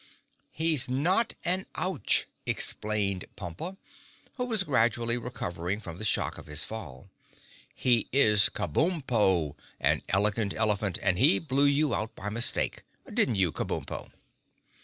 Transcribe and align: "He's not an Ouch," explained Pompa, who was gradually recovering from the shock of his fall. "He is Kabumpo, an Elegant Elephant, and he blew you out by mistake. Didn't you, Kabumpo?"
"He's 0.49 0.89
not 0.89 1.35
an 1.45 1.67
Ouch," 1.75 2.25
explained 2.47 3.25
Pompa, 3.37 3.77
who 4.33 4.45
was 4.45 4.63
gradually 4.63 5.15
recovering 5.15 5.79
from 5.79 5.97
the 5.97 6.03
shock 6.03 6.39
of 6.39 6.47
his 6.47 6.63
fall. 6.63 7.11
"He 7.75 8.07
is 8.11 8.49
Kabumpo, 8.49 9.53
an 9.79 10.01
Elegant 10.09 10.55
Elephant, 10.55 10.97
and 11.03 11.19
he 11.19 11.37
blew 11.37 11.65
you 11.65 11.93
out 11.93 12.15
by 12.15 12.29
mistake. 12.31 12.81
Didn't 13.13 13.35
you, 13.35 13.51
Kabumpo?" 13.51 14.11